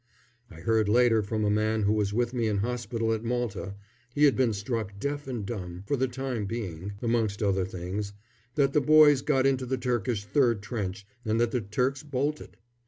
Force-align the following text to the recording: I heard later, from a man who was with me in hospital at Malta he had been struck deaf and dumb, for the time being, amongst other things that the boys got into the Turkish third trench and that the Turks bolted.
I 0.49 0.61
heard 0.61 0.89
later, 0.89 1.21
from 1.21 1.45
a 1.45 1.51
man 1.51 1.83
who 1.83 1.93
was 1.93 2.11
with 2.11 2.33
me 2.33 2.47
in 2.47 2.57
hospital 2.57 3.13
at 3.13 3.23
Malta 3.23 3.75
he 4.15 4.23
had 4.23 4.35
been 4.35 4.51
struck 4.51 4.97
deaf 4.99 5.27
and 5.27 5.45
dumb, 5.45 5.83
for 5.85 5.95
the 5.95 6.07
time 6.07 6.47
being, 6.47 6.93
amongst 7.03 7.43
other 7.43 7.65
things 7.65 8.11
that 8.55 8.73
the 8.73 8.81
boys 8.81 9.21
got 9.21 9.45
into 9.45 9.67
the 9.67 9.77
Turkish 9.77 10.25
third 10.25 10.63
trench 10.63 11.05
and 11.23 11.39
that 11.39 11.51
the 11.51 11.61
Turks 11.61 12.01
bolted. 12.01 12.57